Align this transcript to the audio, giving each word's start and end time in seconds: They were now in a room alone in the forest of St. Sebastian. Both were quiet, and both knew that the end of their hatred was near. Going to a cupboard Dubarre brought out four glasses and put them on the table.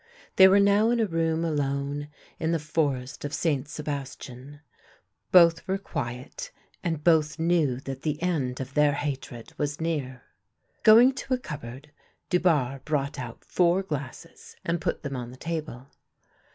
They 0.37 0.47
were 0.47 0.59
now 0.59 0.89
in 0.89 0.99
a 0.99 1.05
room 1.05 1.45
alone 1.45 2.07
in 2.39 2.53
the 2.53 2.57
forest 2.57 3.23
of 3.23 3.35
St. 3.35 3.69
Sebastian. 3.69 4.61
Both 5.31 5.67
were 5.67 5.77
quiet, 5.77 6.49
and 6.83 7.03
both 7.03 7.37
knew 7.37 7.79
that 7.81 8.01
the 8.01 8.19
end 8.19 8.59
of 8.59 8.73
their 8.73 8.93
hatred 8.93 9.53
was 9.59 9.79
near. 9.79 10.23
Going 10.81 11.13
to 11.13 11.35
a 11.35 11.37
cupboard 11.37 11.91
Dubarre 12.31 12.81
brought 12.83 13.19
out 13.19 13.45
four 13.45 13.83
glasses 13.83 14.55
and 14.65 14.81
put 14.81 15.03
them 15.03 15.15
on 15.15 15.29
the 15.29 15.37
table. 15.37 15.91